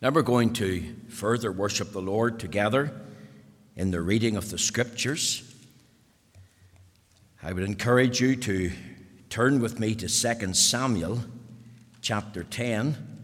[0.00, 2.92] Now we're going to further worship the Lord together
[3.74, 5.42] in the reading of the Scriptures.
[7.42, 8.70] I would encourage you to
[9.28, 11.24] turn with me to 2 Samuel
[12.00, 13.16] chapter 10.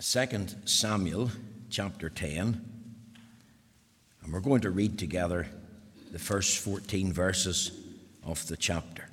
[0.00, 1.30] Second Samuel
[1.68, 2.64] chapter 10,
[4.22, 5.48] and we're going to read together
[6.10, 7.72] the first 14 verses
[8.24, 9.08] of the chapter.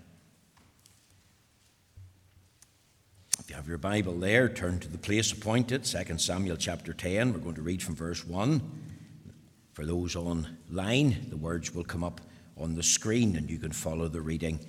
[3.40, 7.34] If you have your Bible there, turn to the place appointed, 2 Samuel chapter 10.
[7.34, 8.62] We're going to read from verse 1.
[9.74, 12.22] For those online, the words will come up
[12.58, 14.60] on the screen and you can follow the reading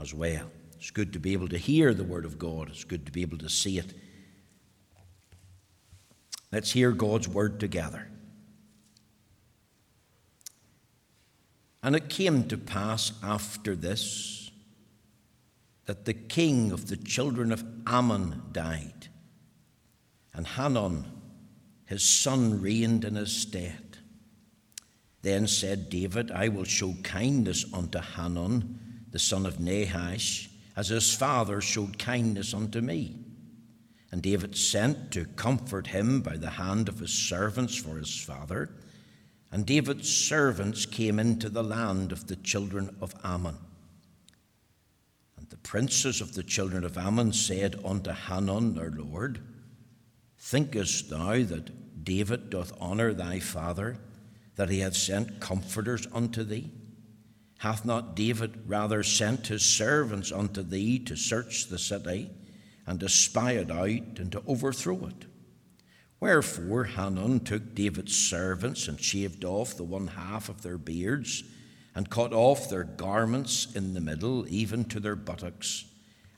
[0.00, 0.50] as well.
[0.76, 3.22] It's good to be able to hear the Word of God, it's good to be
[3.22, 3.94] able to see it.
[6.52, 8.08] Let's hear God's Word together.
[11.82, 14.50] And it came to pass after this
[15.86, 19.08] that the king of the children of Ammon died,
[20.32, 21.04] and Hanun,
[21.86, 23.98] his son, reigned in his stead.
[25.22, 28.78] Then said David, I will show kindness unto Hanun,
[29.10, 33.18] the son of Nahash, as his father showed kindness unto me.
[34.12, 38.70] And David sent to comfort him by the hand of his servants for his father.
[39.52, 43.56] And David's servants came into the land of the children of Ammon.
[45.36, 49.40] And the princes of the children of Ammon said unto Hanun their lord,
[50.38, 53.98] Thinkest thou that David doth honour thy father,
[54.56, 56.70] that he hath sent comforters unto thee?
[57.58, 62.30] Hath not David rather sent his servants unto thee to search the city,
[62.86, 65.26] and to spy it out, and to overthrow it?
[66.20, 71.42] Wherefore Hanun took David's servants and shaved off the one half of their beards,
[71.94, 75.86] and cut off their garments in the middle, even to their buttocks,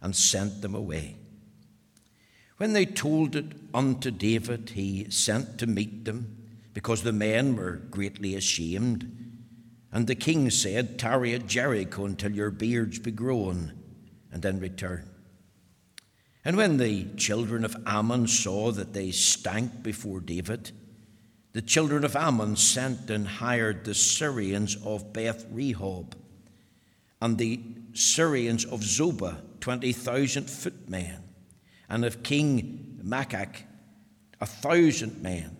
[0.00, 1.16] and sent them away.
[2.56, 6.38] When they told it unto David, he sent to meet them,
[6.72, 9.10] because the men were greatly ashamed.
[9.90, 13.72] And the king said, Tarry at Jericho until your beards be grown,
[14.30, 15.11] and then return.
[16.44, 20.72] And when the children of Ammon saw that they stank before David,
[21.52, 26.14] the children of Ammon sent and hired the Syrians of Beth Rehob
[27.20, 27.60] and the
[27.92, 31.22] Syrians of Zobah, 20,000 footmen,
[31.88, 33.54] and of King Maachah,
[34.40, 35.56] a thousand men,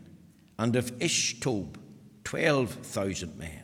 [0.59, 1.77] and of Ishtob,
[2.25, 3.63] 12,000 men.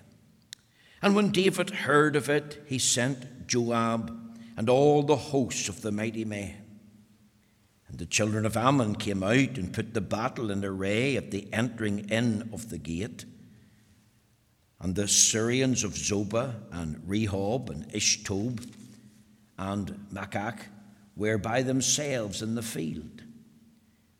[1.02, 4.16] And when David heard of it, he sent Joab
[4.56, 6.67] and all the hosts of the mighty men.
[7.88, 11.48] And the children of Ammon came out and put the battle in array at the
[11.52, 13.24] entering in of the gate.
[14.80, 18.70] And the Syrians of Zobah and Rehob and Ishtob
[19.58, 20.60] and Maachah
[21.16, 23.22] were by themselves in the field.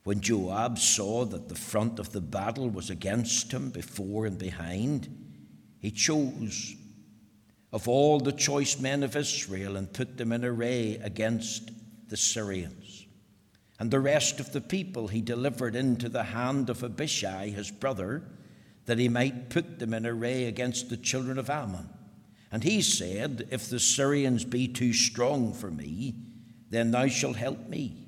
[0.02, 5.06] When Joab saw that the front of the battle was against him before and behind,
[5.78, 6.74] he chose
[7.72, 11.70] of all the choice men of Israel and put them in array against
[12.08, 12.87] the Syrians.
[13.78, 18.22] And the rest of the people he delivered into the hand of Abishai, his brother,
[18.86, 21.88] that he might put them in array against the children of Ammon.
[22.50, 26.14] And he said, If the Syrians be too strong for me,
[26.70, 28.06] then thou shalt help me.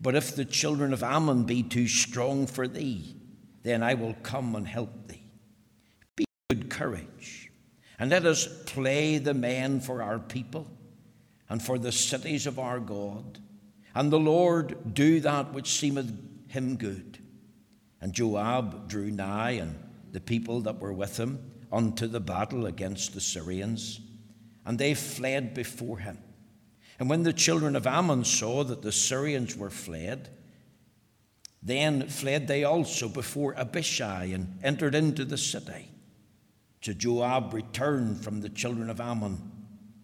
[0.00, 3.16] But if the children of Ammon be too strong for thee,
[3.62, 5.22] then I will come and help thee.
[6.16, 7.50] Be good courage,
[7.98, 10.66] and let us play the men for our people
[11.48, 13.38] and for the cities of our God
[13.94, 16.12] and the Lord do that which seemeth
[16.48, 17.18] him good.
[18.00, 19.78] And Joab drew nigh, and
[20.12, 24.00] the people that were with him, unto the battle against the Syrians,
[24.64, 26.18] and they fled before him.
[26.98, 30.28] And when the children of Ammon saw that the Syrians were fled,
[31.62, 35.88] then fled they also before Abishai and entered into the city.
[36.82, 39.38] So Joab returned from the children of Ammon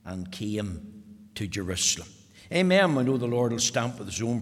[0.05, 1.03] and came
[1.35, 2.09] to Jerusalem.
[2.53, 2.95] Amen.
[2.95, 4.39] We know the Lord will stamp with his own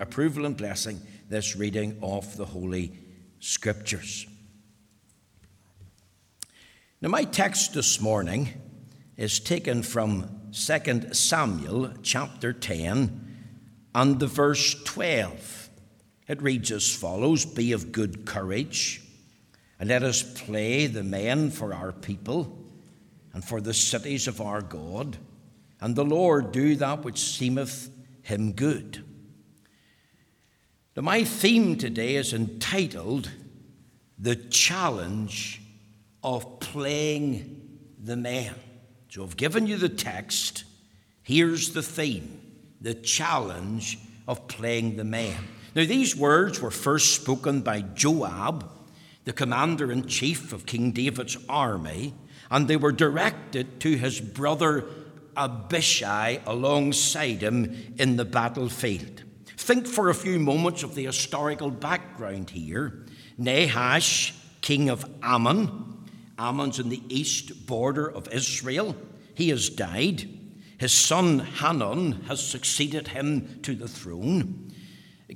[0.00, 2.98] approval and blessing this reading of the Holy
[3.38, 4.26] Scriptures.
[7.00, 8.48] Now, my text this morning
[9.16, 13.36] is taken from 2 Samuel chapter 10
[13.94, 15.70] and the verse 12.
[16.26, 19.00] It reads as follows Be of good courage,
[19.78, 22.58] and let us play the men for our people
[23.32, 25.18] and for the cities of our God
[25.84, 27.90] and the Lord do that which seemeth
[28.22, 29.04] him good.
[30.96, 33.30] Now, my theme today is entitled
[34.18, 35.60] The Challenge
[36.22, 38.54] of Playing the Man.
[39.10, 40.64] So I've given you the text.
[41.22, 42.40] Here's the theme
[42.80, 45.36] the challenge of playing the man.
[45.74, 48.70] Now, these words were first spoken by Joab,
[49.24, 52.14] the commander in chief of King David's army,
[52.50, 54.86] and they were directed to his brother
[55.36, 59.22] Abishai alongside him in the battlefield.
[59.56, 63.06] Think for a few moments of the historical background here.
[63.38, 66.04] Nahash, king of Ammon,
[66.38, 68.96] Ammon's in the east border of Israel,
[69.34, 70.28] he has died.
[70.78, 74.72] His son Hanun has succeeded him to the throne.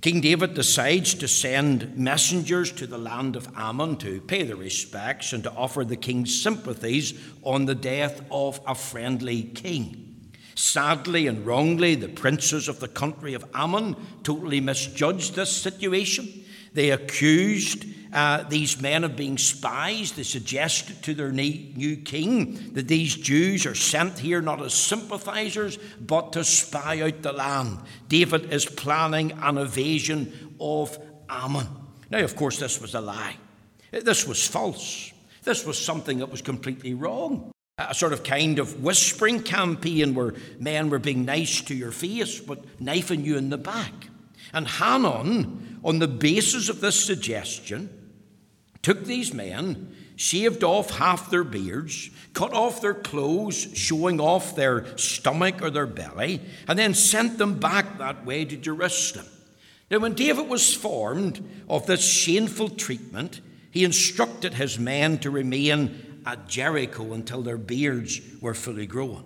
[0.03, 5.33] King David decides to send messengers to the land of Ammon to pay their respects
[5.33, 10.31] and to offer the king's sympathies on the death of a friendly king.
[10.55, 16.45] Sadly and wrongly, the princes of the country of Ammon totally misjudged this situation.
[16.75, 20.13] They accused uh, these men of being spies.
[20.13, 25.79] They suggest to their new king that these Jews are sent here not as sympathizers,
[26.01, 27.79] but to spy out the land.
[28.09, 31.67] David is planning an invasion of Ammon.
[32.11, 33.37] Now, of course, this was a lie.
[33.91, 35.13] This was false.
[35.45, 37.53] This was something that was completely wrong.
[37.79, 42.41] A sort of kind of whispering campaign where men were being nice to your face,
[42.41, 43.93] but knifing you in the back.
[44.53, 47.91] And Hanun, on the basis of this suggestion,
[48.89, 54.97] took these men, shaved off half their beards, cut off their clothes, showing off their
[54.97, 59.27] stomach or their belly, and then sent them back that way to Jerusalem.
[59.91, 66.23] Now, when David was informed of this shameful treatment, he instructed his men to remain
[66.25, 69.23] at Jericho until their beards were fully grown.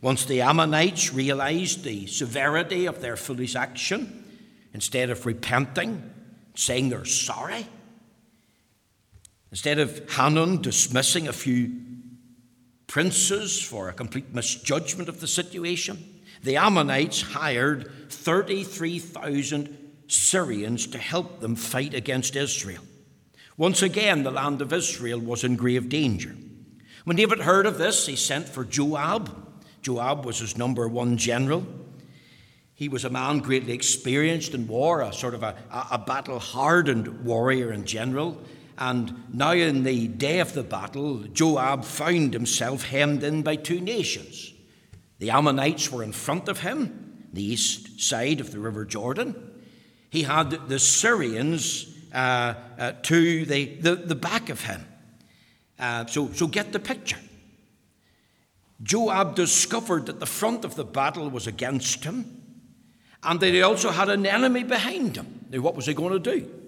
[0.00, 4.24] Once the Ammonites realized the severity of their foolish action,
[4.72, 6.10] instead of repenting,
[6.54, 7.66] saying they're sorry,
[9.54, 11.70] Instead of Hanun dismissing a few
[12.88, 19.78] princes for a complete misjudgment of the situation, the Ammonites hired 33,000
[20.08, 22.82] Syrians to help them fight against Israel.
[23.56, 26.34] Once again, the land of Israel was in grave danger.
[27.04, 29.30] When David heard of this, he sent for Joab.
[29.82, 31.64] Joab was his number one general.
[32.74, 35.54] He was a man greatly experienced in war, a sort of a,
[35.92, 38.36] a battle hardened warrior and general.
[38.76, 43.80] And now, in the day of the battle, Joab found himself hemmed in by two
[43.80, 44.52] nations.
[45.18, 49.52] The Ammonites were in front of him, the east side of the River Jordan.
[50.10, 54.84] He had the Syrians uh, uh, to the, the, the, back of him.
[55.78, 57.18] Uh, so, so get the picture.
[58.82, 62.42] Joab discovered that the front of the battle was against him,
[63.22, 65.46] and that he also had an enemy behind him.
[65.50, 66.63] Now, what was he going to do?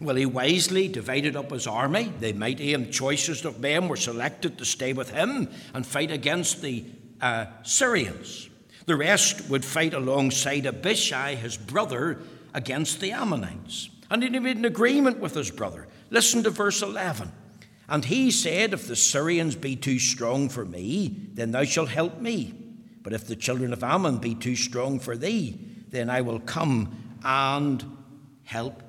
[0.00, 2.12] Well, he wisely divided up his army.
[2.20, 6.62] The mighty and choicest of men were selected to stay with him and fight against
[6.62, 6.84] the
[7.20, 8.48] uh, Syrians.
[8.86, 12.18] The rest would fight alongside Abishai, his brother,
[12.54, 13.90] against the Ammonites.
[14.10, 15.86] And he made an agreement with his brother.
[16.10, 17.30] Listen to verse 11.
[17.88, 22.20] And he said, If the Syrians be too strong for me, then thou shalt help
[22.20, 22.54] me.
[23.02, 25.58] But if the children of Ammon be too strong for thee,
[25.88, 27.84] then I will come and
[28.44, 28.82] help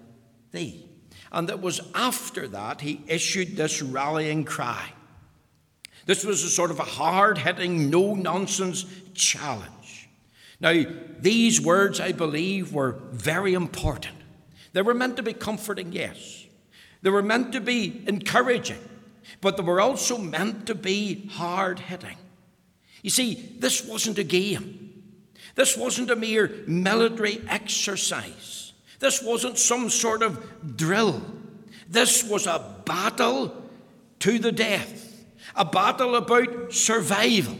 [0.51, 0.87] thee.
[1.31, 4.91] And it was after that he issued this rallying cry.
[6.05, 10.09] This was a sort of a hard hitting, no nonsense challenge.
[10.59, 10.83] Now,
[11.19, 14.15] these words, I believe, were very important.
[14.73, 16.45] They were meant to be comforting, yes.
[17.01, 18.79] They were meant to be encouraging,
[19.41, 22.17] but they were also meant to be hard hitting.
[23.01, 25.03] You see, this wasn't a game,
[25.55, 28.60] this wasn't a mere military exercise.
[29.01, 31.21] This wasn't some sort of drill.
[31.89, 33.51] This was a battle
[34.19, 37.57] to the death, a battle about survival,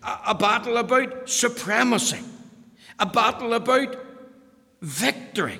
[0.00, 2.20] a, a battle about supremacy,
[3.00, 3.96] a battle about
[4.80, 5.58] victory.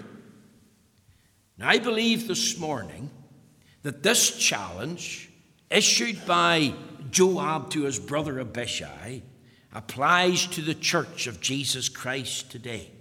[1.59, 3.11] Now, I believe this morning
[3.83, 5.29] that this challenge,
[5.71, 6.73] issued by
[7.11, 9.23] Joab to his brother Abishai,
[9.75, 12.93] applies to the church of Jesus Christ today.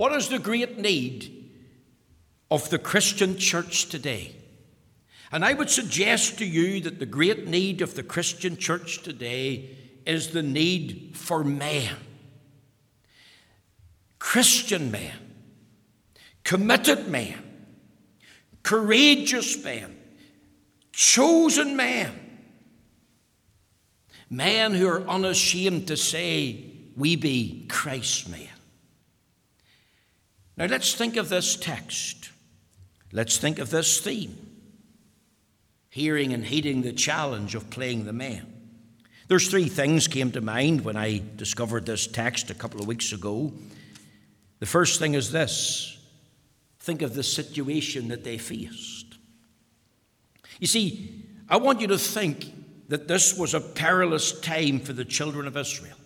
[0.00, 1.50] What is the great need
[2.50, 4.34] of the Christian church today?
[5.30, 9.76] And I would suggest to you that the great need of the Christian church today
[10.06, 11.94] is the need for men.
[14.18, 15.12] Christian men,
[16.44, 17.36] committed men,
[18.62, 19.98] courageous men,
[20.92, 22.40] chosen men,
[24.30, 28.49] men who are unashamed to say, We be Christ's men.
[30.60, 32.32] Now let's think of this text.
[33.12, 34.36] Let's think of this theme
[35.88, 38.46] hearing and heeding the challenge of playing the man.
[39.26, 43.10] There's three things came to mind when I discovered this text a couple of weeks
[43.12, 43.54] ago.
[44.58, 45.98] The first thing is this
[46.78, 49.16] think of the situation that they faced.
[50.58, 52.52] You see, I want you to think
[52.88, 55.96] that this was a perilous time for the children of Israel.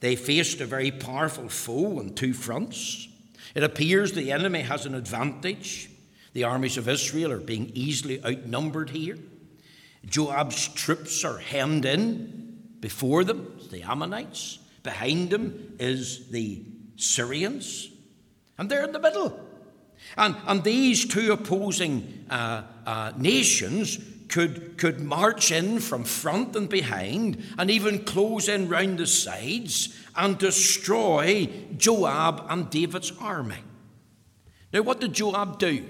[0.00, 3.08] They faced a very powerful foe on two fronts.
[3.56, 5.88] It appears the enemy has an advantage.
[6.34, 9.16] The armies of Israel are being easily outnumbered here.
[10.04, 12.58] Joab's troops are hemmed in.
[12.80, 14.58] Before them, the Ammonites.
[14.82, 16.64] Behind them is the
[16.96, 17.88] Syrians.
[18.58, 19.40] And they're in the middle.
[20.18, 26.68] And, and these two opposing uh, uh, nations could, could march in from front and
[26.68, 33.62] behind and even close in round the sides and destroy Joab and David's army.
[34.72, 35.84] Now, what did Joab do?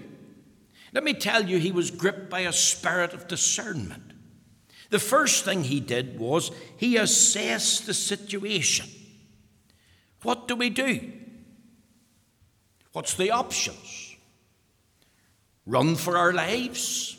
[0.92, 4.12] Let me tell you, he was gripped by a spirit of discernment.
[4.90, 8.86] The first thing he did was he assessed the situation.
[10.22, 11.12] What do we do?
[12.92, 14.16] What's the options?
[15.66, 17.16] Run for our lives?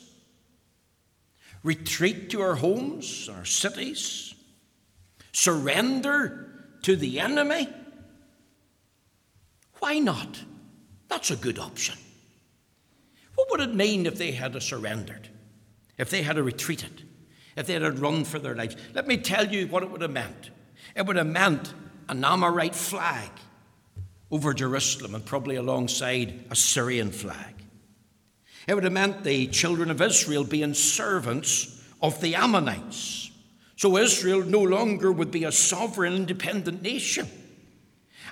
[1.68, 4.34] Retreat to our homes, our cities,
[5.32, 7.68] surrender to the enemy?
[9.80, 10.42] Why not?
[11.08, 11.98] That's a good option.
[13.34, 15.28] What would it mean if they had surrendered?
[15.98, 17.02] If they had retreated?
[17.54, 18.76] If they had run for their lives?
[18.94, 20.50] Let me tell you what it would have meant.
[20.96, 21.74] It would have meant
[22.08, 23.30] an Amorite flag
[24.30, 27.57] over Jerusalem and probably alongside a Syrian flag.
[28.68, 33.30] It would have meant the children of Israel being servants of the Ammonites.
[33.76, 37.28] So Israel no longer would be a sovereign, independent nation.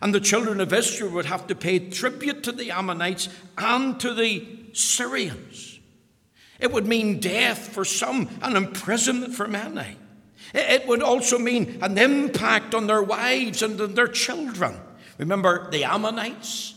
[0.02, 4.12] And the children of Israel would have to pay tribute to the Ammonites and to
[4.12, 5.80] the Syrians.
[6.60, 9.96] It would mean death for some and imprisonment for many.
[10.52, 14.76] It would also mean an impact on their wives and on their children.
[15.16, 16.74] Remember the Ammonites?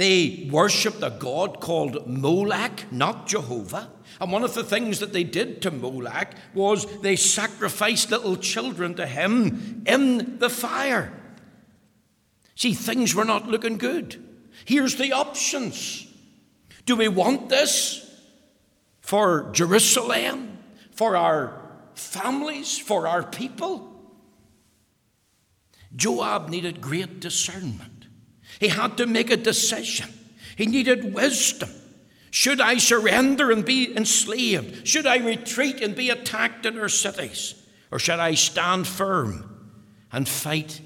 [0.00, 3.90] They worshipped a god called Molech, not Jehovah.
[4.18, 8.94] And one of the things that they did to Molech was they sacrificed little children
[8.94, 11.12] to him in the fire.
[12.54, 14.26] See, things were not looking good.
[14.64, 16.06] Here's the options.
[16.86, 18.10] Do we want this
[19.02, 20.56] for Jerusalem,
[20.92, 21.60] for our
[21.92, 23.86] families, for our people?
[25.94, 27.89] Joab needed great discernment.
[28.60, 30.10] He had to make a decision.
[30.54, 31.70] He needed wisdom.
[32.30, 34.86] Should I surrender and be enslaved?
[34.86, 37.54] Should I retreat and be attacked in our cities?
[37.90, 39.72] Or should I stand firm
[40.12, 40.80] and fight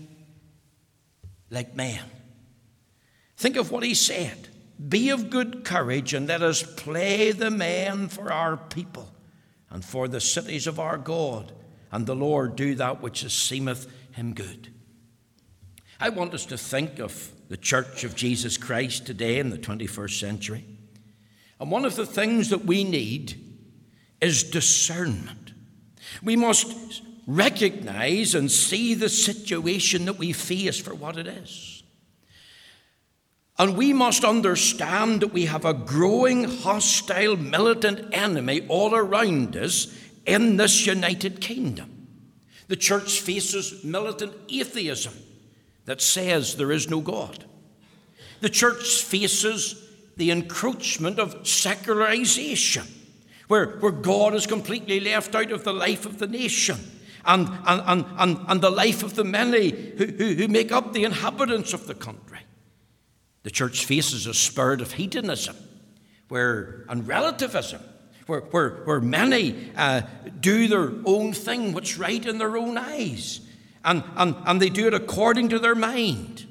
[1.50, 2.00] like men?
[3.37, 4.49] Think of what he said
[4.88, 9.12] Be of good courage and let us play the man for our people
[9.69, 11.52] and for the cities of our God,
[11.90, 14.73] and the Lord do that which seemeth him good.
[15.99, 20.19] I want us to think of the Church of Jesus Christ today in the 21st
[20.19, 20.65] century.
[21.61, 23.41] And one of the things that we need
[24.21, 25.53] is discernment.
[26.23, 31.83] We must recognize and see the situation that we face for what it is.
[33.59, 39.97] And we must understand that we have a growing hostile militant enemy all around us
[40.27, 42.09] in this United Kingdom.
[42.67, 45.15] The church faces militant atheism
[45.87, 47.45] that says there is no God.
[48.41, 49.81] The church faces
[50.17, 52.87] the encroachment of secularization,
[53.49, 56.79] where, where God is completely left out of the life of the nation
[57.25, 60.93] and, and, and, and, and the life of the many who, who, who make up
[60.93, 62.41] the inhabitants of the country.
[63.43, 65.57] The church faces a spirit of hedonism
[66.29, 67.83] where, and relativism,
[68.26, 70.03] where, where, where many uh,
[70.41, 73.41] do their own thing, what's right in their own eyes
[73.85, 76.47] and, and, and they do it according to their mind.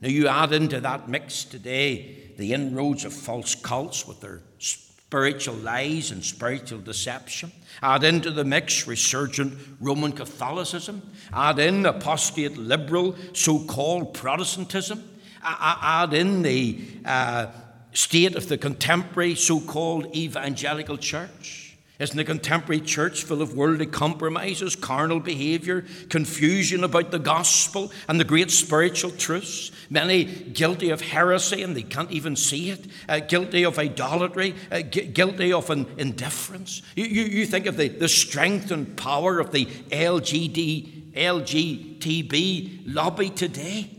[0.00, 5.54] Now, you add into that mix today the inroads of false cults with their spiritual
[5.56, 7.52] lies and spiritual deception.
[7.82, 11.02] Add into the mix resurgent Roman Catholicism.
[11.32, 15.08] Add in apostate liberal so called Protestantism.
[15.44, 17.46] Add in the uh,
[17.92, 21.61] state of the contemporary so called evangelical church.
[21.98, 28.18] Isn't the contemporary church full of worldly compromises, carnal behavior, confusion about the gospel and
[28.18, 29.70] the great spiritual truths?
[29.90, 34.80] Many guilty of heresy and they can't even see it, uh, guilty of idolatry, uh,
[34.80, 36.82] gu- guilty of an indifference.
[36.96, 43.28] You, you, you think of the, the strength and power of the LGD, LGTB lobby
[43.28, 43.90] today.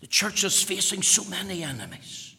[0.00, 2.36] The church is facing so many enemies.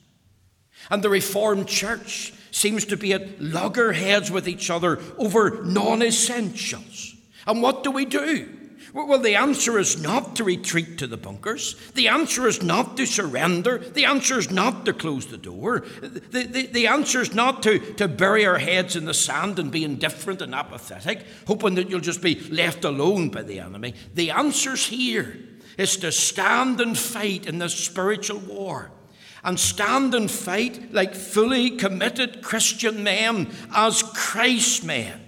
[0.89, 7.15] And the Reformed Church seems to be at loggerheads with each other over non essentials.
[7.45, 8.53] And what do we do?
[8.93, 11.75] Well, the answer is not to retreat to the bunkers.
[11.91, 13.77] The answer is not to surrender.
[13.77, 15.81] The answer is not to close the door.
[16.01, 19.71] The, the, the answer is not to, to bury our heads in the sand and
[19.71, 23.93] be indifferent and apathetic, hoping that you'll just be left alone by the enemy.
[24.15, 25.37] The answer's here
[25.77, 28.91] is to stand and fight in this spiritual war.
[29.47, 35.21] And stand and fight like fully committed Christian men as Christ men.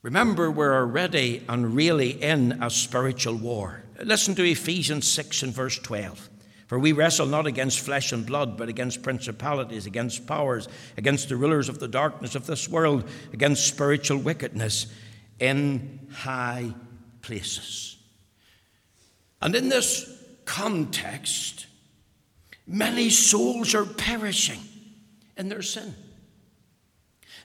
[0.00, 3.82] Remember, we're already and really in a spiritual war.
[4.02, 6.30] Listen to Ephesians 6 and verse 12.
[6.68, 11.36] For we wrestle not against flesh and blood, but against principalities, against powers, against the
[11.36, 14.86] rulers of the darkness of this world, against spiritual wickedness
[15.38, 16.72] in high
[17.20, 17.98] places.
[19.42, 20.10] And in this
[20.46, 21.65] context,
[22.66, 24.60] many souls are perishing
[25.36, 25.94] in their sin.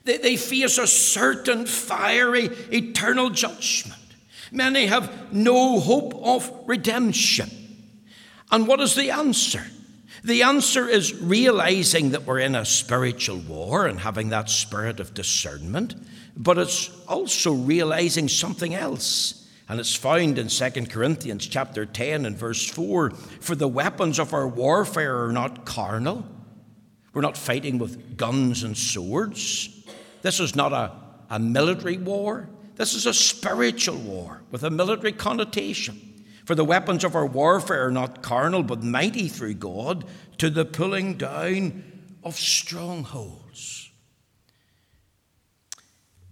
[0.04, 4.00] They, they face a certain fiery eternal judgment.
[4.50, 7.50] Many have no hope of redemption.
[8.50, 9.64] And what is the answer?
[10.24, 15.14] The answer is realizing that we're in a spiritual war and having that spirit of
[15.14, 15.94] discernment,
[16.36, 19.41] but it's also realizing something else.
[19.68, 24.34] And it's found in 2 Corinthians chapter 10 and verse 4 For the weapons of
[24.34, 26.26] our warfare are not carnal.
[27.12, 29.84] We're not fighting with guns and swords.
[30.22, 30.92] This is not a,
[31.30, 32.48] a military war.
[32.76, 36.24] This is a spiritual war with a military connotation.
[36.44, 40.04] For the weapons of our warfare are not carnal, but mighty through God
[40.38, 41.84] to the pulling down
[42.24, 43.90] of strongholds.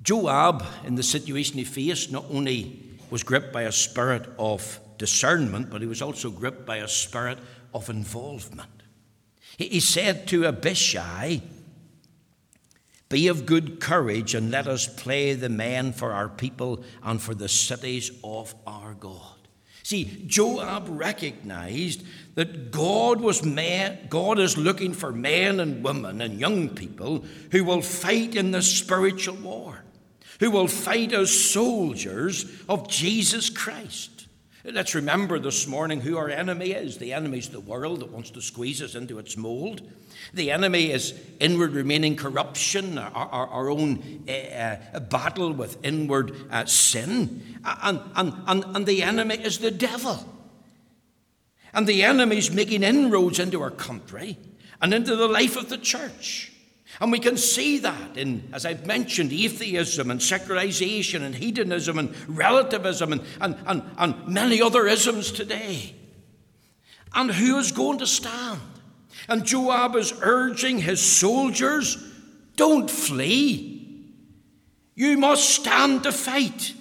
[0.02, 5.71] Joab, in the situation he faced, not only was gripped by a spirit of discernment,
[5.71, 7.38] but he was also gripped by a spirit
[7.75, 8.69] of involvement.
[9.57, 11.43] He said to Abishai,
[13.11, 17.35] be of good courage and let us play the men for our people and for
[17.35, 19.37] the cities of our God.
[19.83, 22.04] See, Joab recognized
[22.37, 27.65] that God was man, God is looking for men and women and young people who
[27.65, 29.82] will fight in the spiritual war,
[30.41, 34.26] who will fight as soldiers of Jesus Christ.
[34.65, 36.99] Let's remember this morning who our enemy is.
[36.99, 39.81] The enemy is the world that wants to squeeze us into its mold.
[40.35, 46.67] The enemy is inward remaining corruption, our, our, our own uh, battle with inward uh,
[46.67, 47.59] sin.
[47.65, 50.26] And, and, and, and the enemy is the devil.
[51.73, 54.39] And the enemy is making inroads into our country
[54.83, 56.50] and into the life of the church.
[57.00, 62.15] And we can see that in, as I've mentioned, atheism and secularization and hedonism and
[62.28, 65.95] relativism and, and, and, and many other isms today.
[67.15, 68.60] And who is going to stand?
[69.28, 71.97] And Joab is urging his soldiers
[72.56, 74.13] don't flee.
[74.95, 76.75] You must stand to fight.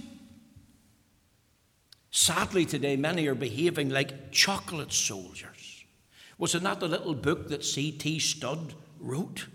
[2.12, 5.86] Sadly, today, many are behaving like chocolate soldiers.
[6.38, 8.20] Was it not the little book that C.T.
[8.20, 9.48] Studd wrote?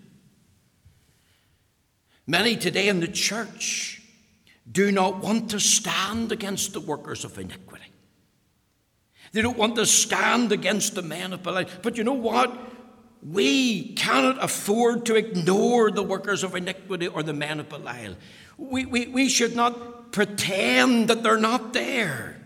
[2.26, 4.02] Many today in the church
[4.70, 7.84] do not want to stand against the workers of iniquity.
[9.32, 11.68] They don't want to stand against the men of Belial.
[11.82, 12.56] But you know what?
[13.20, 18.16] We cannot afford to ignore the workers of iniquity or the men of Belial.
[18.56, 22.40] We, we, we should not pretend that they're not there.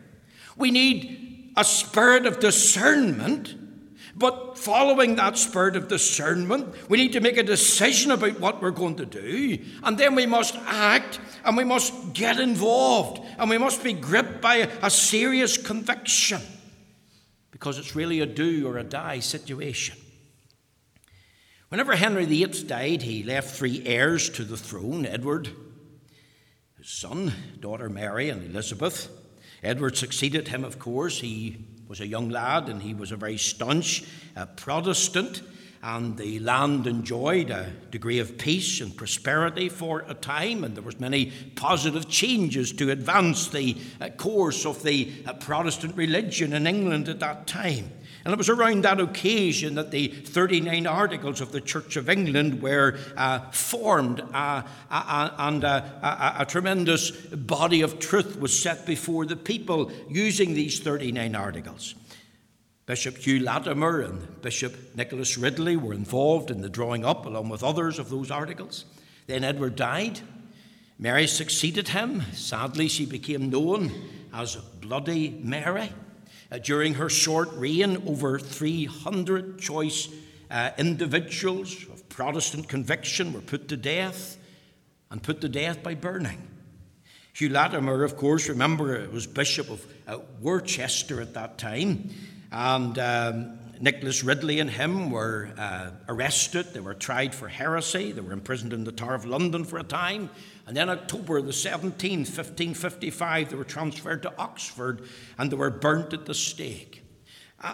[0.56, 3.54] We need a spirit of discernment
[4.18, 8.72] but following that spirit of discernment, we need to make a decision about what we're
[8.72, 9.58] going to do.
[9.84, 14.40] And then we must act and we must get involved and we must be gripped
[14.40, 16.40] by a, serious conviction
[17.52, 19.96] because it's really a do or a die situation.
[21.68, 25.50] Whenever Henry VIII died, he left three heirs to the throne Edward,
[26.76, 29.08] his son, daughter Mary, and Elizabeth.
[29.62, 31.20] Edward succeeded him, of course.
[31.20, 34.04] He was a young lad and he was a very staunch
[34.36, 35.42] uh, Protestant.
[35.80, 40.82] And the land enjoyed a degree of peace and prosperity for a time, and there
[40.82, 46.66] was many positive changes to advance the uh, course of the uh, Protestant religion in
[46.66, 47.92] England at that time.
[48.28, 52.60] And it was around that occasion that the 39 Articles of the Church of England
[52.60, 58.84] were uh, formed, uh, uh, uh and a, a tremendous body of truth was set
[58.84, 61.94] before the people using these 39 Articles.
[62.84, 67.64] Bishop Hugh Latimer and Bishop Nicholas Ridley were involved in the drawing up, along with
[67.64, 68.84] others, of those articles.
[69.26, 70.20] Then Edward died.
[70.98, 72.20] Mary succeeded him.
[72.34, 73.90] Sadly, she became known
[74.34, 75.94] as Bloody Mary.
[76.50, 80.08] Uh, during her short reign, over 300 choice
[80.50, 84.38] uh, individuals of Protestant conviction were put to death
[85.10, 86.48] and put to death by burning.
[87.34, 92.10] Hugh Latimer, of course, remember, was Bishop of uh, Worcester at that time,
[92.50, 96.72] and um, Nicholas Ridley and him were uh, arrested.
[96.72, 98.12] They were tried for heresy.
[98.12, 100.30] They were imprisoned in the Tower of London for a time.
[100.68, 106.12] And then, October the 17th, 1555, they were transferred to Oxford and they were burnt
[106.12, 107.02] at the stake.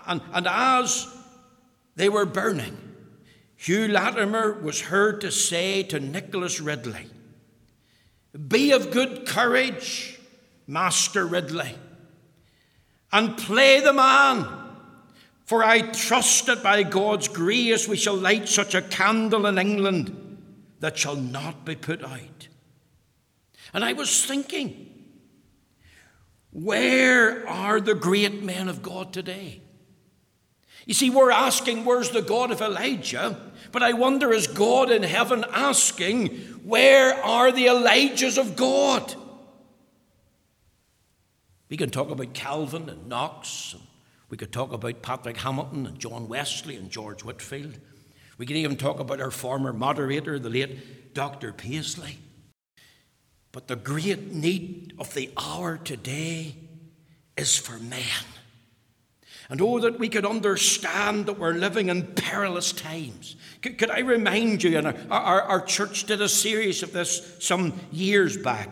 [0.07, 1.13] And, and as
[1.97, 2.79] they were burning,
[3.57, 7.07] Hugh Latimer was heard to say to Nicholas Ridley,
[8.47, 10.21] Be of good courage,
[10.69, 11.75] Master Ridley,
[13.11, 14.47] and play the man.
[15.47, 20.39] For I trust that by God's grace we shall light such a candle in England
[20.79, 22.47] that shall not be put out.
[23.75, 24.93] And I was thinking,
[26.53, 29.61] where are the great men of God today?
[30.87, 33.53] You see, we're asking, where's the God of Elijah?
[33.73, 36.29] But I wonder, is God in heaven asking,
[36.63, 39.15] where are the Elijahs of God?
[41.69, 43.83] We can talk about Calvin and Knox, and
[44.29, 47.81] we could talk about Patrick Hamilton and John Wesley and George Whitefield.
[48.39, 51.53] We can even talk about our former moderator, the late Dr.
[51.53, 52.19] Paisley.
[53.55, 56.57] But the great need of the hour today
[57.37, 58.03] is for men.
[59.49, 63.37] And oh, that we could understand that we're living in perilous times.
[63.63, 67.37] Could, could I remind you, and our, our, our church did a series of this
[67.39, 68.71] some years back.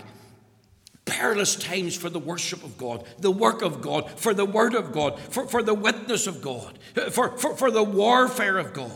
[1.05, 4.91] Perilous times for the worship of God, the work of God, for the word of
[4.91, 6.77] God, for, for the witness of God,
[7.13, 8.91] for, for, for the warfare of God.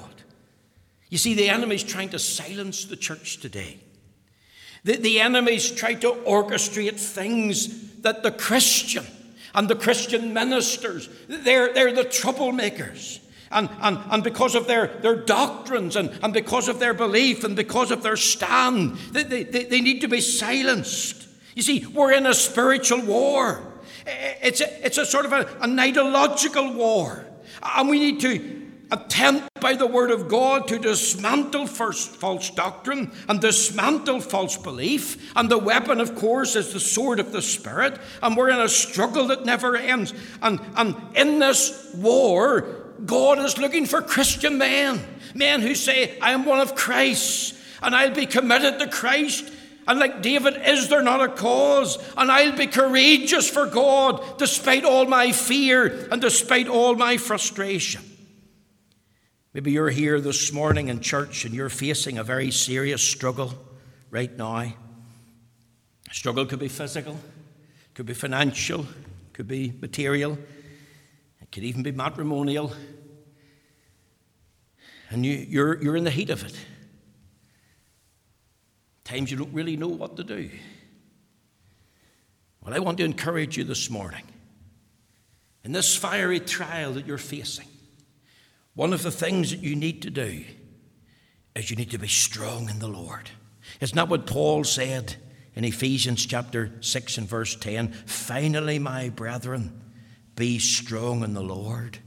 [1.11, 3.79] You see, the enemy's trying to silence the church today.
[4.87, 9.05] The, the enemy's trying to orchestrate things that the Christian
[9.53, 13.19] and the Christian ministers, they're, they're the troublemakers.
[13.51, 17.57] And, and, and because of their, their doctrines and, and because of their belief and
[17.57, 21.27] because of their stand, they, they, they need to be silenced.
[21.57, 23.61] You see, we're in a spiritual war.
[24.07, 27.27] It's a, it's a sort of a, an ideological war.
[27.61, 33.41] And we need to attempt by the Word of God to dismantle false doctrine and
[33.41, 35.33] dismantle false belief.
[35.37, 37.99] And the weapon, of course, is the sword of the Spirit.
[38.23, 40.15] And we're in a struggle that never ends.
[40.43, 45.01] And, and in this war, God is looking for Christian men,
[45.35, 49.53] men who say, I am one of Christ, and I'll be committed to Christ.
[49.89, 51.99] And like David, is there not a cause?
[52.17, 58.03] And I'll be courageous for God despite all my fear and despite all my frustration.
[59.57, 63.55] Maybe you're here this morning in church and you're facing a very serious struggle
[64.11, 64.71] right now.
[66.13, 67.19] Struggle could be physical,
[67.95, 68.85] could be financial,
[69.33, 70.37] could be material,
[71.41, 72.71] it could even be matrimonial.
[75.09, 76.55] And you, you're, you're in the heat of it.
[79.05, 80.51] Times you don't really know what to do.
[82.61, 84.25] Well, I want to encourage you this morning
[85.65, 87.69] in this fiery trial that you're facing.
[88.77, 90.45] One of the things that you need to do
[91.55, 93.31] is you need to be strong in the Lord.
[93.81, 95.17] Isn't that what Paul said
[95.55, 97.93] in Ephesians chapter 6 and verse 10?
[98.05, 99.81] Finally, my brethren,
[100.37, 101.99] be strong in the Lord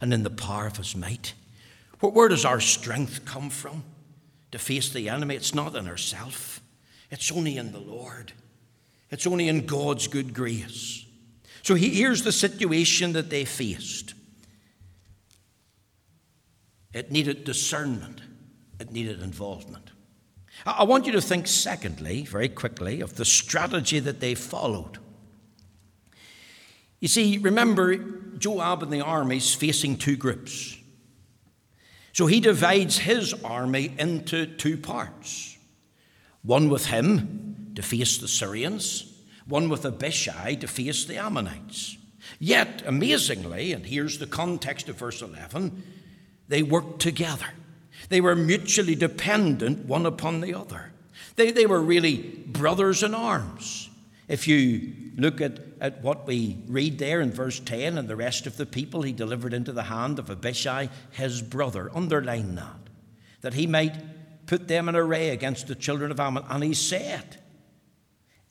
[0.00, 1.34] and in the power of his might.
[2.00, 3.84] Where does our strength come from
[4.50, 5.36] to face the enemy?
[5.36, 6.60] It's not in ourselves,
[7.10, 8.32] it's only in the Lord,
[9.10, 11.04] it's only in God's good grace.
[11.62, 14.13] So here's the situation that they faced.
[16.94, 18.22] It needed discernment,
[18.80, 19.90] it needed involvement.
[20.64, 24.98] I want you to think, secondly, very quickly, of the strategy that they followed.
[27.00, 30.78] You see, remember, Joab and the armies facing two groups.
[32.12, 35.50] So he divides his army into two parts
[36.42, 39.10] one with him to face the Syrians,
[39.46, 41.96] one with Abishai to face the Ammonites.
[42.38, 45.82] Yet, amazingly, and here's the context of verse 11,
[46.48, 47.46] they worked together.
[48.08, 50.92] They were mutually dependent one upon the other.
[51.36, 53.88] They, they were really brothers in arms.
[54.28, 58.46] If you look at, at what we read there in verse 10 and the rest
[58.46, 62.90] of the people he delivered into the hand of Abishai, his brother, underline that,
[63.42, 66.44] that he might put them in array against the children of Ammon.
[66.48, 67.38] And he said,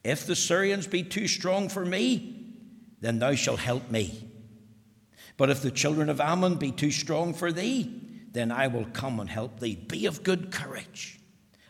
[0.04, 2.54] If the Syrians be too strong for me,
[3.02, 4.30] then thou shalt help me.
[5.38, 9.20] But if the children of Ammon be too strong for thee, then I will come
[9.20, 9.76] and help thee.
[9.76, 11.20] Be of good courage.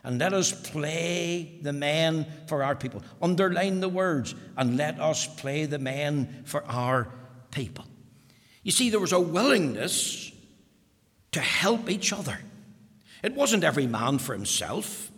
[0.02, 3.02] And let us play the men for our people.
[3.22, 7.08] Underline the words, and let us play the men for our
[7.50, 7.86] people.
[8.62, 10.30] You see, there was a willingness
[11.32, 12.38] to help each other.
[13.22, 15.10] It wasn't every man for himself.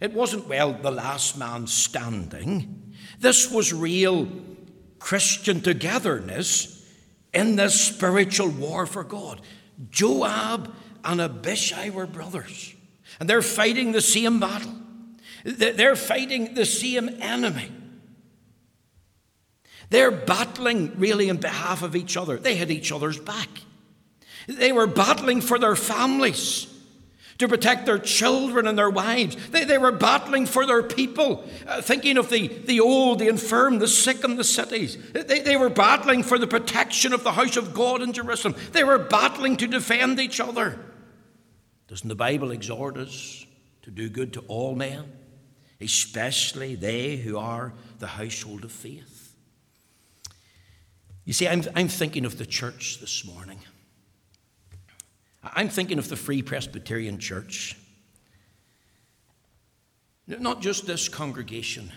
[0.00, 2.94] It wasn't, well, the last man standing.
[3.20, 4.28] This was real
[4.98, 6.81] Christian togetherness
[7.32, 9.40] in this spiritual war for God.
[9.90, 12.74] Joab and Abishai were brothers,
[13.18, 14.74] and they're fighting the same battle.
[15.44, 17.70] They're fighting the same enemy.
[19.90, 22.38] They're battling really in behalf of each other.
[22.38, 23.48] They had each other's back.
[24.46, 26.66] They were battling for their families,
[27.38, 29.36] to protect their children and their wives.
[29.50, 33.78] They, they were battling for their people, uh, thinking of the, the old, the infirm,
[33.78, 34.96] the sick in the cities.
[35.12, 38.54] They, they were battling for the protection of the house of God in Jerusalem.
[38.72, 40.78] They were battling to defend each other.
[41.88, 43.44] Doesn't the Bible exhort us
[43.82, 45.04] to do good to all men,
[45.80, 49.36] especially they who are the household of faith?
[51.24, 53.60] You see, I'm, I'm thinking of the church this morning.
[55.42, 57.76] I'm thinking of the Free Presbyterian Church.
[60.26, 61.90] Not just this congregation,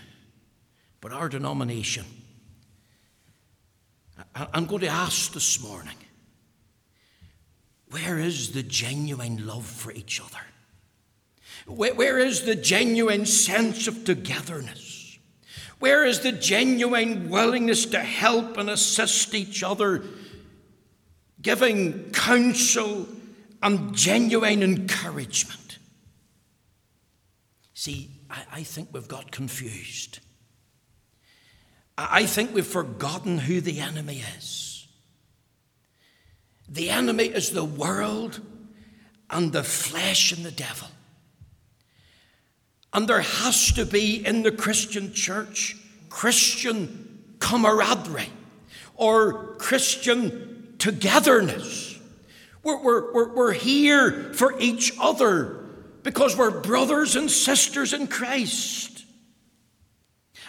[1.00, 2.04] but our denomination.
[4.34, 5.96] I'm going to ask this morning
[7.90, 10.42] where is the genuine love for each other?
[11.66, 15.18] Where is the genuine sense of togetherness?
[15.78, 20.04] Where is the genuine willingness to help and assist each other,
[21.40, 23.06] giving counsel
[23.62, 25.78] and genuine encouragement.
[27.74, 30.20] See, I, I think we've got confused.
[31.96, 34.88] I, I think we've forgotten who the enemy is.
[36.68, 38.40] The enemy is the world
[39.30, 40.88] and the flesh and the devil.
[42.92, 45.76] And there has to be in the Christian church
[46.08, 48.30] Christian camaraderie
[48.94, 51.95] or Christian togetherness.
[52.66, 55.64] We're, we're, we're, we're here for each other
[56.02, 59.04] because we're brothers and sisters in Christ.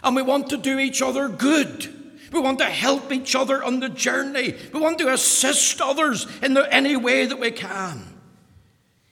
[0.04, 1.94] And we want to do each other good.
[2.32, 4.56] We want to help each other on the journey.
[4.74, 8.04] We want to assist others in the, any way that we can.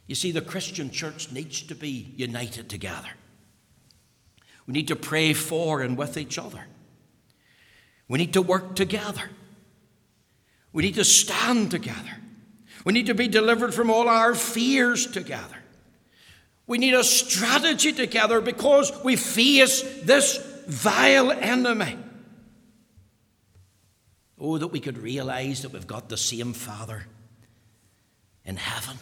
[0.08, 3.10] You see, the Christian church needs to be united together.
[4.66, 6.66] We need to pray for and with each other.
[8.08, 9.30] We need to work together.
[10.74, 12.22] We need to stand together.
[12.86, 15.58] We need to be delivered from all our fears together.
[16.68, 21.98] We need a strategy together because we face this vile enemy.
[24.40, 27.06] Oh, that we could realize that we've got the same Father
[28.46, 28.98] in heaven.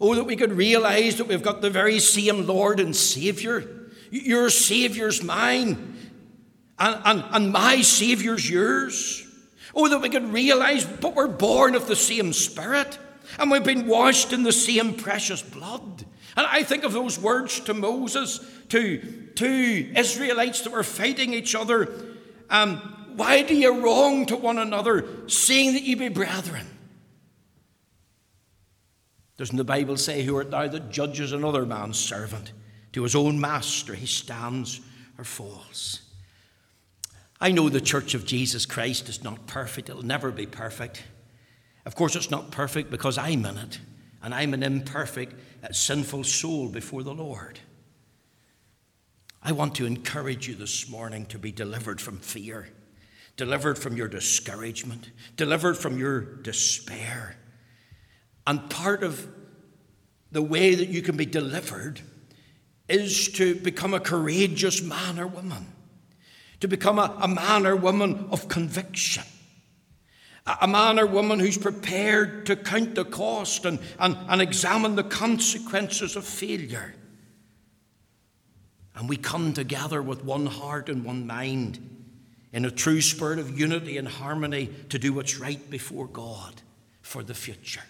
[0.00, 3.90] Oh, that we could realize that we've got the very same Lord and Savior.
[4.10, 5.96] Your Savior's mine,
[6.78, 9.19] and, and, and my Savior's yours.
[9.74, 12.98] Oh, that we could realize, but we're born of the same Spirit,
[13.38, 16.04] and we've been washed in the same precious blood.
[16.36, 18.98] And I think of those words to Moses, to,
[19.36, 21.92] to Israelites that were fighting each other.
[22.48, 22.76] Um,
[23.16, 26.66] why do you wrong to one another, seeing that ye be brethren?
[29.36, 32.52] Doesn't the Bible say, Who art thou that judges another man's servant?
[32.92, 34.80] To his own master he stands
[35.16, 36.02] or falls.
[37.40, 41.02] I know the Church of Jesus Christ is not perfect, it'll never be perfect.
[41.86, 43.80] Of course, it's not perfect because I'm in it,
[44.22, 47.58] and I'm an imperfect, uh, sinful soul before the Lord.
[49.42, 52.68] I want to encourage you this morning to be delivered from fear,
[53.38, 57.36] delivered from your discouragement, delivered from your despair.
[58.46, 59.26] And part of
[60.30, 62.02] the way that you can be delivered
[62.86, 65.66] is to become a courageous man or woman
[66.60, 69.24] to become a, a man or woman of conviction.
[70.60, 75.04] A, man or woman who's prepared to count the cost and, and, and examine the
[75.04, 76.94] consequences of failure.
[78.94, 81.78] And we come together with one heart and one mind
[82.52, 86.62] in a true spirit of unity and harmony to do what's right before God
[87.02, 87.84] for the future.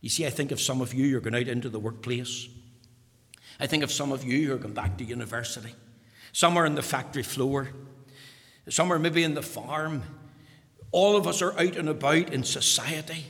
[0.00, 2.48] You see, I think of some of you who are going out into the workplace.
[3.58, 5.74] I think of some of you who are going back to university.
[6.32, 7.70] Some are in the factory floor.
[8.68, 10.02] Some are maybe in the farm.
[10.92, 13.26] All of us are out and about in society.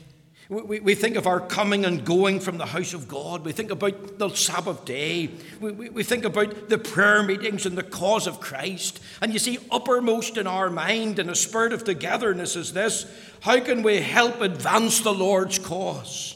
[0.49, 3.43] We, we, we, think of our coming and going from the house of God.
[3.43, 5.29] We think about the Sabbath day.
[5.59, 9.01] We, we, we think about the prayer meetings and the cause of Christ.
[9.21, 13.05] And you see, uppermost in our mind, in a spirit of togetherness, is this
[13.41, 16.35] how can we help advance the Lord's cause?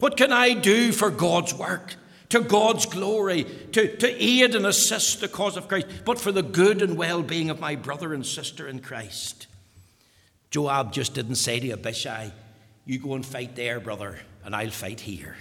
[0.00, 1.96] What can I do for God's work?
[2.34, 6.42] To God's glory, to, to aid and assist the cause of Christ, but for the
[6.42, 9.46] good and well being of my brother and sister in Christ.
[10.50, 12.32] Joab just didn't say to Abishai,
[12.84, 15.36] You go and fight there, brother, and I'll fight here.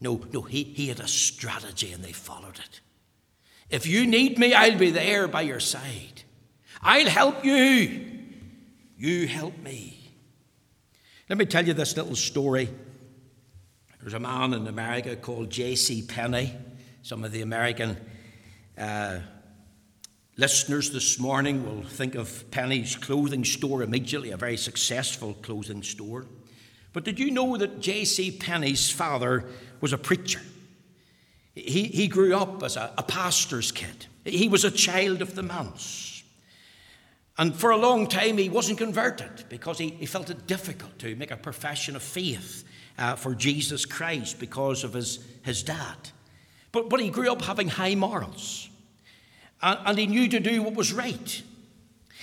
[0.00, 2.80] No, no, he, he had a strategy and they followed it.
[3.68, 6.22] If you need me, I'll be there by your side.
[6.80, 8.06] I'll help you.
[8.96, 9.98] You help me.
[11.28, 12.68] Let me tell you this little story.
[14.02, 16.02] There's a man in America called J.C.
[16.02, 16.52] Penney.
[17.02, 17.96] Some of the American
[18.76, 19.20] uh,
[20.36, 26.26] listeners this morning will think of Penney's clothing store immediately, a very successful clothing store.
[26.92, 28.32] But did you know that J.C.
[28.32, 29.44] Penney's father
[29.80, 30.42] was a preacher?
[31.54, 34.06] He, he grew up as a, a pastor's kid.
[34.24, 36.24] He was a child of the manse.
[37.38, 41.14] And for a long time, he wasn't converted because he, he felt it difficult to
[41.14, 42.64] make a profession of faith
[42.98, 45.96] uh, for Jesus Christ because of his, his dad.
[46.72, 48.68] But, but he grew up having high morals.
[49.62, 51.42] And, and he knew to do what was right.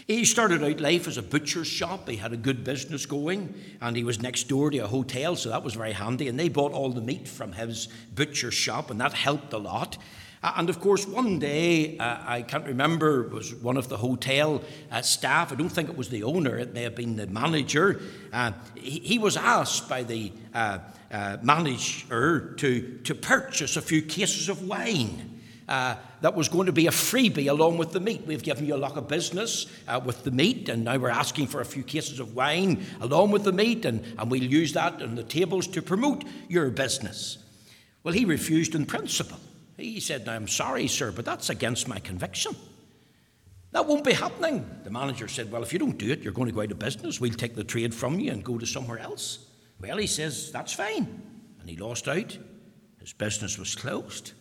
[0.07, 2.09] He started out life as a butcher's shop.
[2.09, 5.49] He had a good business going, and he was next door to a hotel, so
[5.49, 6.27] that was very handy.
[6.27, 9.99] And they bought all the meat from his butcher's shop, and that helped a lot.
[10.41, 15.01] And of course, one day, uh, I can't remember, was one of the hotel uh,
[15.01, 17.99] staff, I don't think it was the owner, it may have been the manager.
[18.31, 20.79] Uh, he, he, was asked by the uh,
[21.11, 26.71] uh, manager to, to purchase a few cases of wine uh, that was going to
[26.71, 28.25] be a freebie along with the meat.
[28.25, 29.65] We've given you a lot of business
[30.05, 33.43] with the meat, and now we're asking for a few cases of wine along with
[33.43, 37.39] the meat, and, and we'll use that on the tables to promote your business.
[38.03, 39.37] Well, he refused in principle.
[39.79, 42.55] He said, I'm sorry, sir, but that's against my conviction.
[43.71, 44.69] That won't be happening.
[44.83, 46.79] The manager said, Well, if you don't do it, you're going to go out of
[46.79, 47.21] business.
[47.21, 49.45] We'll take the trade from you and go to somewhere else.
[49.79, 51.21] Well, he says, That's fine.
[51.59, 52.37] And he lost out.
[52.99, 54.33] His business was closed.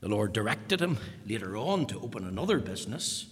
[0.00, 3.26] The Lord directed him later on to open another business.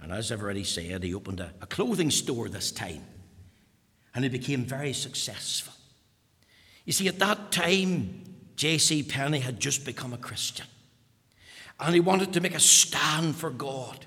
[0.00, 3.04] And as I've already said, he opened a, a clothing store this time.
[4.14, 5.72] And he became very successful.
[6.84, 9.02] You see, at that time, J.C.
[9.02, 10.66] Penney had just become a Christian.
[11.80, 14.06] And he wanted to make a stand for God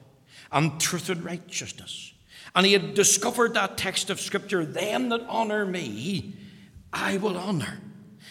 [0.51, 2.13] and truth and righteousness.
[2.55, 6.33] And he had discovered that text of Scripture them that honour me,
[6.93, 7.79] I will honour.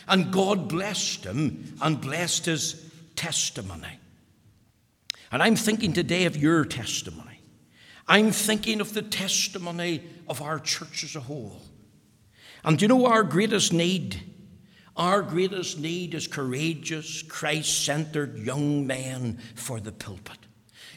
[0.09, 3.99] And God blessed him and blessed his testimony.
[5.31, 7.41] And I'm thinking today of your testimony.
[8.07, 11.61] I'm thinking of the testimony of our church as a whole.
[12.65, 14.23] And do you know our greatest need?
[14.97, 20.39] Our greatest need is courageous, Christ centered young men for the pulpit.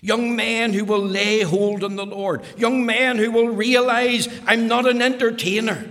[0.01, 2.43] Young men who will lay hold on the Lord.
[2.55, 5.89] Young men who will realize I'm not an entertainer.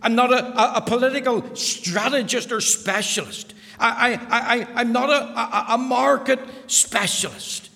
[0.00, 3.54] I'm not a, a, a political strategist or specialist.
[3.78, 7.70] I, I, I, I'm not a, a, a, market specialist.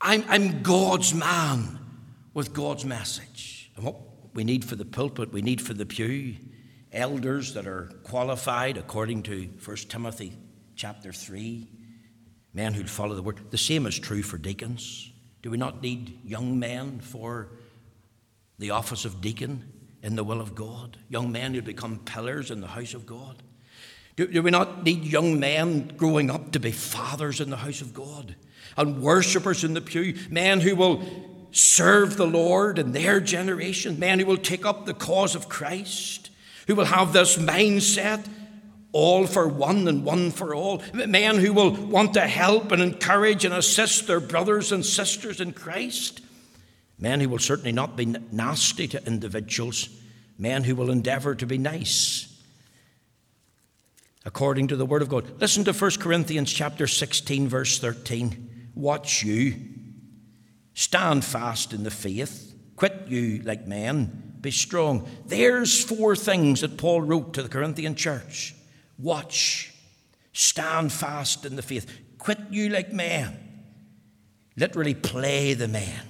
[0.00, 1.78] I'm, I'm God's man
[2.34, 3.70] with God's message.
[3.76, 3.96] And what
[4.34, 6.36] we need for the pulpit, we need for the pew,
[6.92, 10.36] elders that are qualified according to 1 Timothy
[10.74, 11.68] chapter 3,
[12.54, 13.50] men who follow the word.
[13.50, 15.12] The same is true for deacons.
[15.42, 17.50] Do we not need young men for
[18.58, 19.72] the office of deacon
[20.02, 20.98] in the will of God?
[21.08, 23.42] Young men who become pillars in the house of God?
[24.16, 27.80] Do, do we not need young men growing up to be fathers in the house
[27.80, 28.34] of God
[28.76, 30.16] and worshippers in the pew?
[30.28, 31.04] Men who will
[31.52, 36.27] serve the Lord in their generation, men who will take up the cause of Christ,
[36.68, 38.24] who will have this mindset
[38.92, 40.82] all for one and one for all.
[40.92, 45.52] Men who will want to help and encourage and assist their brothers and sisters in
[45.52, 46.20] Christ.
[46.98, 49.88] Men who will certainly not be nasty to individuals.
[50.38, 52.26] Men who will endeavor to be nice
[54.26, 55.40] according to the word of God.
[55.40, 58.70] Listen to 1 Corinthians chapter 16 verse 13.
[58.74, 59.56] Watch you.
[60.74, 62.54] Stand fast in the faith.
[62.76, 64.27] Quit you like men.
[64.40, 65.08] Be strong.
[65.26, 68.54] There's four things that Paul wrote to the Corinthian church.
[68.98, 69.72] Watch.
[70.32, 71.90] Stand fast in the faith.
[72.18, 73.36] Quit you like men.
[74.56, 76.02] Literally play the man.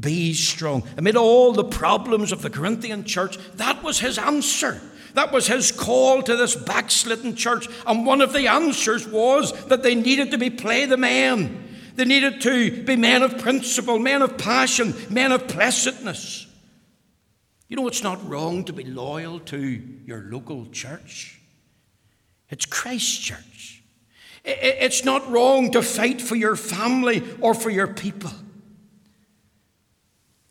[0.00, 0.82] Be strong.
[0.96, 4.80] Amid all the problems of the Corinthian church, that was his answer.
[5.14, 7.68] That was his call to this backslidden church.
[7.86, 11.68] And one of the answers was that they needed to be play the man.
[11.94, 16.46] They needed to be men of principle, men of passion, men of blessedness.
[17.72, 19.58] You know, it's not wrong to be loyal to
[20.04, 21.40] your local church.
[22.50, 23.82] It's Christ's church.
[24.44, 28.30] It's not wrong to fight for your family or for your people.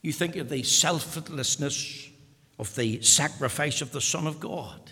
[0.02, 2.10] You think of the selflessness
[2.58, 4.90] of the sacrifice of the Son of God?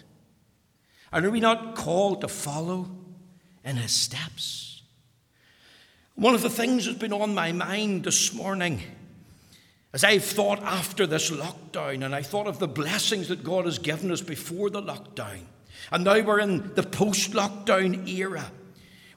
[1.11, 2.91] And are we not called to follow
[3.63, 4.83] in his steps?
[6.13, 8.83] One of the things that's been on my mind this morning
[9.93, 13.79] as I've thought after this lockdown and I thought of the blessings that God has
[13.79, 15.41] given us before the lockdown,
[15.91, 18.51] And now we're in the post lockdown era.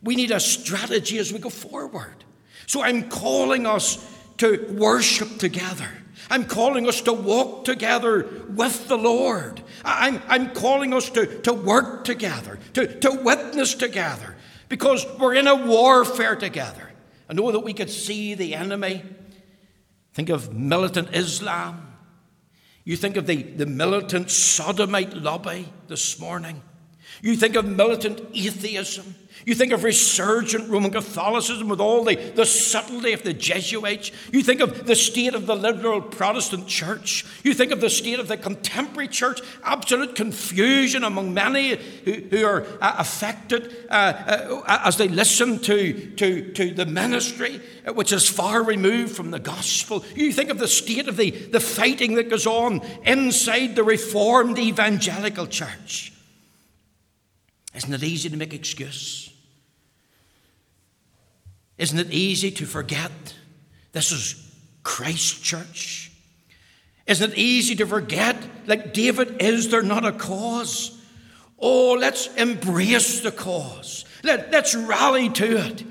[0.03, 2.25] We need a strategy as we go forward.
[2.67, 3.99] So I'm calling us
[4.39, 5.89] to worship together.
[6.31, 9.63] I'm calling us to walk together with the Lord.
[9.85, 14.35] I'm, I'm calling us to, to work together, to, to witness together,
[14.69, 16.91] because we're in a warfare together.
[17.29, 19.03] I know that we could see the enemy.
[20.13, 21.89] Think of militant Islam.
[22.85, 26.63] You think of the, the militant sodomite lobby this morning.
[27.23, 29.15] You think of militant atheism.
[29.45, 34.13] You think of resurgent Roman Catholicism with all the, the subtlety of the Jesuits.
[34.31, 37.27] You think of the state of the liberal Protestant church.
[37.43, 39.41] You think of the state of the contemporary church.
[39.65, 46.11] Absolute confusion among many who, who are uh, affected uh, uh, as they listen to,
[46.13, 50.05] to, to the ministry, uh, which is far removed from the gospel.
[50.15, 54.59] You think of the state of the, the fighting that goes on inside the Reformed
[54.59, 56.13] evangelical church.
[57.75, 59.32] Isn't it easy to make excuse?
[61.83, 63.11] Isn't it easy to forget
[63.91, 64.37] this is
[64.85, 66.13] Christ's church?
[67.09, 68.37] Isn't it easy to forget,
[68.69, 70.97] like David, is there not a cause?
[71.59, 74.05] Oh, let's embrace the cause.
[74.23, 75.85] Let, let's rally to it.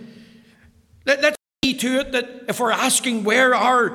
[1.05, 3.89] Let, let's see to it that if we're asking where are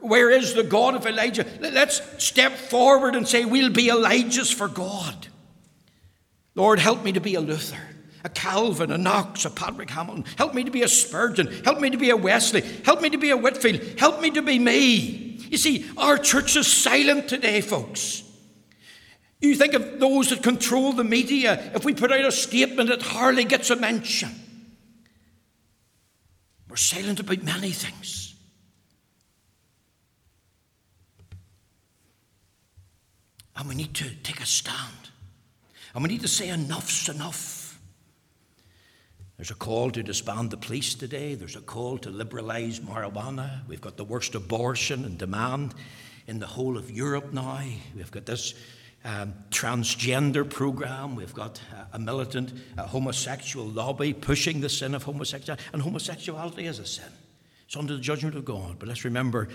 [0.00, 4.68] where is the God of Elijah, let's step forward and say we'll be Elijahs for
[4.68, 5.28] God.
[6.54, 7.80] Lord, help me to be a Luther
[8.24, 10.24] a Calvin, a Knox, a Patrick Hamilton.
[10.36, 11.46] Help me to be a Spurgeon.
[11.64, 12.62] Help me to be a Wesley.
[12.84, 13.98] Help me to be a Whitefield.
[13.98, 15.38] Help me to be me.
[15.50, 18.22] You see, our church is silent today, folks.
[19.40, 21.70] You think of those that control the media.
[21.74, 24.30] If we put out a statement, it hardly gets a mention.
[26.68, 28.34] We're silent about many things.
[33.56, 34.76] And we need to take a stand.
[35.94, 37.57] And we need to say enough's enough.
[39.38, 41.36] There's a call to disband the police today.
[41.36, 43.60] There's a call to liberalise marijuana.
[43.68, 45.74] We've got the worst abortion and demand
[46.26, 47.62] in the whole of Europe now.
[47.94, 48.54] We've got this
[49.04, 51.14] um, transgender program.
[51.14, 55.62] We've got uh, a militant uh, homosexual lobby pushing the sin of homosexuality.
[55.72, 57.12] And homosexuality is a sin.
[57.64, 58.80] It's under the judgment of God.
[58.80, 59.50] But let's remember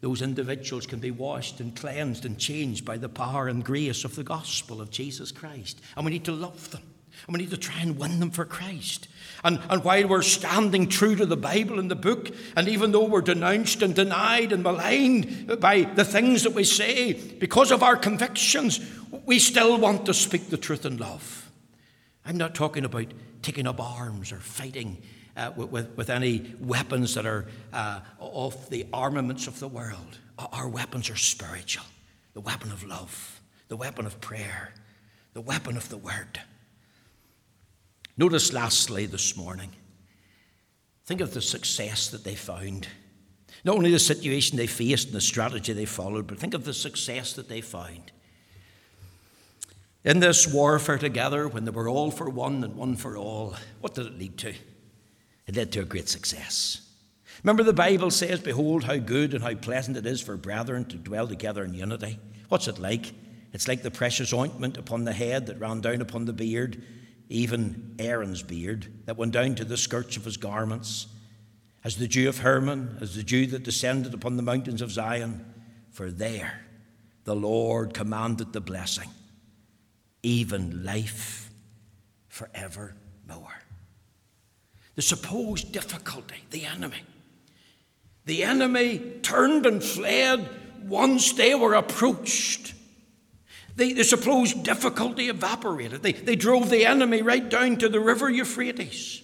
[0.00, 4.14] those individuals can be washed and cleansed and changed by the power and grace of
[4.14, 5.78] the gospel of Jesus Christ.
[5.94, 6.89] And we need to love them.
[7.26, 9.08] And we need to try and win them for Christ.
[9.42, 13.04] And, and while we're standing true to the Bible and the book, and even though
[13.04, 17.96] we're denounced and denied and maligned by the things that we say, because of our
[17.96, 18.80] convictions,
[19.24, 21.50] we still want to speak the truth in love.
[22.24, 23.06] I'm not talking about
[23.42, 25.02] taking up arms or fighting
[25.36, 30.18] uh, with, with, with, any weapons that are uh, of the armaments of the world.
[30.52, 31.84] Our weapons are spiritual
[32.34, 34.72] the weapon of love, the weapon of prayer,
[35.34, 36.40] the weapon of the word.
[38.20, 39.70] Notice lastly this morning,
[41.06, 42.86] think of the success that they found.
[43.64, 46.74] Not only the situation they faced and the strategy they followed, but think of the
[46.74, 48.12] success that they found.
[50.04, 53.94] In this warfare together, when they were all for one and one for all, what
[53.94, 54.52] did it lead to?
[55.46, 56.86] It led to a great success.
[57.42, 60.96] Remember, the Bible says, Behold, how good and how pleasant it is for brethren to
[60.98, 62.18] dwell together in unity.
[62.50, 63.14] What's it like?
[63.54, 66.82] It's like the precious ointment upon the head that ran down upon the beard
[67.30, 71.06] even Aaron's beard, that went down to the skirts of his garments,
[71.84, 75.46] as the dew of Hermon, as the dew that descended upon the mountains of Zion.
[75.90, 76.66] For there
[77.24, 79.08] the Lord commanded the blessing,
[80.22, 81.50] even life
[82.28, 83.62] forevermore.
[84.96, 87.02] The supposed difficulty, the enemy.
[88.26, 90.48] The enemy turned and fled
[90.82, 92.74] once they were approached
[93.76, 96.02] the, the supposed difficulty evaporated.
[96.02, 99.22] They, they drove the enemy right down to the river Euphrates.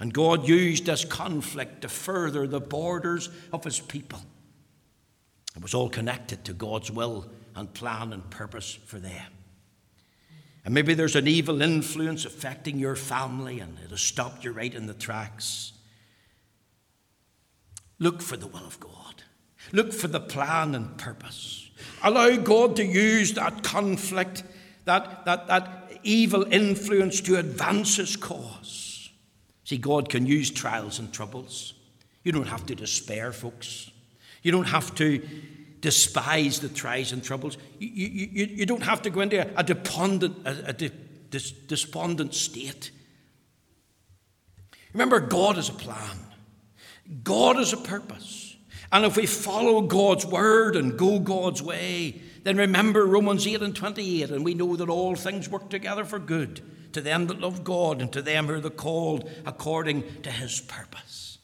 [0.00, 4.20] And God used this conflict to further the borders of his people.
[5.56, 7.26] It was all connected to God's will
[7.56, 9.32] and plan and purpose for them.
[10.64, 14.72] And maybe there's an evil influence affecting your family and it has stopped you right
[14.72, 15.72] in the tracks.
[17.98, 19.22] Look for the will of God,
[19.72, 21.67] look for the plan and purpose.
[22.02, 24.44] Allow God to use that conflict,
[24.84, 29.10] that, that, that evil influence to advance his cause.
[29.64, 31.74] See, God can use trials and troubles.
[32.24, 33.90] You don't have to despair, folks.
[34.42, 35.22] You don't have to
[35.80, 37.58] despise the trials and troubles.
[37.78, 42.34] You, you, you, don't have to go into a, a despondent, a, a dis, despondent
[42.34, 42.90] state.
[44.92, 46.18] Remember, God has a plan,
[47.22, 48.47] God has a purpose.
[48.90, 53.76] And if we follow God's word and go God's way, then remember Romans 8 and
[53.76, 56.62] 28, and we know that all things work together for good
[56.92, 60.60] to them that love God and to them who are the called according to his
[60.60, 61.38] purpose.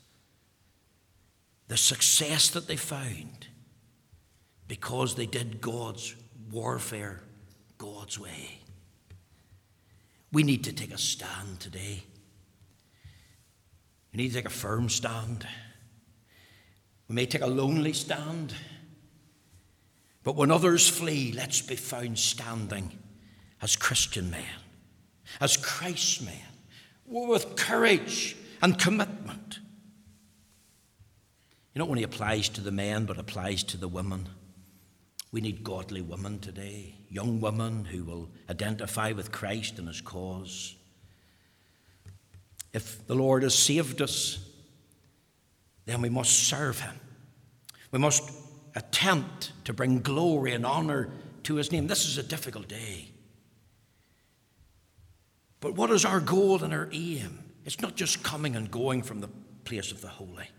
[1.69, 3.49] The success that they found
[4.69, 6.15] because they did God's
[6.51, 7.21] warfare
[7.79, 8.61] God's way.
[10.33, 12.03] We need to take a stand today.
[14.13, 15.47] We need to take a firm stand.
[17.15, 18.53] May take a lonely stand.
[20.25, 22.91] But when others flee, let's be found standing
[23.63, 24.43] as Christian men,
[25.41, 26.35] as Christ men,
[27.07, 29.61] with courage and commitment.
[31.73, 34.29] It only applies to the men, but applies to the women.
[35.31, 40.75] We need godly women today, young women who will identify with Christ and his cause.
[42.73, 44.41] If the Lord has saved us,
[45.87, 46.99] then we must serve him.
[47.95, 48.29] We must
[48.75, 51.11] attempt to bring glory and honor
[51.45, 51.87] to his name.
[51.87, 53.11] This is a difficult day.
[55.61, 57.39] But what is our goal and our aim?
[57.65, 59.29] It's not just coming and going from the
[59.65, 60.51] place of the holy.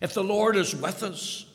[0.00, 1.46] If the Lord is with us,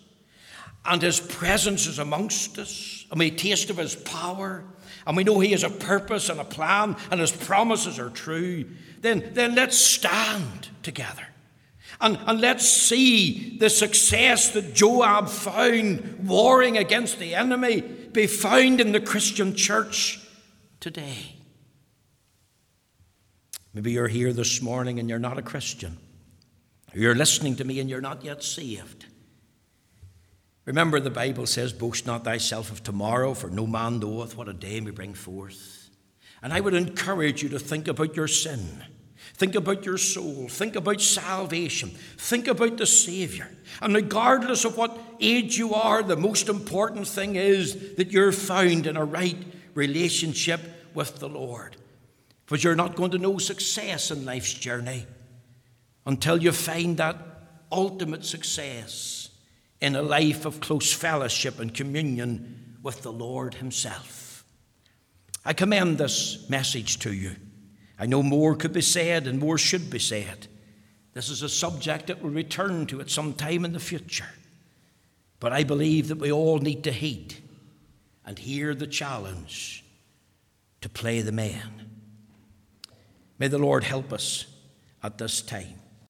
[0.84, 4.66] and His presence is amongst us, and we taste of His power,
[5.08, 8.66] and we know He has a purpose and a plan, and His promises are true,
[9.00, 11.28] then, then let's stand together.
[12.02, 18.82] And, and let's see the success that Joab found warring against the enemy be found
[18.82, 20.20] in the Christian church
[20.80, 21.36] today.
[23.74, 25.98] Maybe you're here this morning and you're not a Christian.
[26.94, 29.06] You're listening to me and you're not yet saved.
[30.66, 34.54] Remember, the Bible says, Boast not thyself of tomorrow, for no man knoweth what a
[34.54, 35.90] day may bring forth.
[36.42, 38.84] And I would encourage you to think about your sin.
[39.40, 40.50] Think about your soul.
[40.50, 41.92] Think about salvation.
[42.18, 43.50] Think about the Savior.
[43.82, 48.86] And regardless of what age you are, the most important thing is that you're found
[48.86, 49.38] in a right
[49.76, 50.60] relationship
[50.94, 51.78] with the Lord.
[52.46, 55.06] Because you're not going to know success in life's journey
[56.06, 57.18] until you find that
[57.72, 59.30] ultimate success
[59.80, 64.44] in a life of close fellowship and communion with the Lord Himself.
[65.46, 67.38] I commend this message to you.
[68.00, 70.48] I know more could be said and more should be said.
[71.14, 74.30] This is a subject that we'll return to at some time in the future.
[75.40, 77.36] But I believe that we all need to heed
[78.26, 79.84] and hear the challenge
[80.82, 81.90] to play the man.
[83.38, 84.46] May the Lord help us
[85.04, 85.79] at this time.